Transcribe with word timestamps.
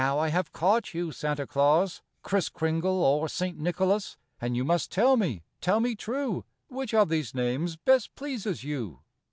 I 0.03 0.29
have 0.29 0.51
caught 0.51 0.95
you 0.95 1.11
Santa 1.11 1.45
Claus, 1.45 2.01
Kriss 2.23 2.49
Kringle 2.49 3.03
or 3.03 3.29
St. 3.29 3.59
Nicholas, 3.59 4.17
And 4.39 4.57
you 4.57 4.63
must 4.63 4.91
tell 4.91 5.15
me, 5.15 5.43
tell 5.61 5.79
me 5.79 5.95
true. 5.95 6.43
Which 6.69 6.91
of 6.95 7.07
these 7.09 7.35
names 7.35 7.75
best 7.75 8.15
pleases 8.15 8.63
you'? 8.63 9.03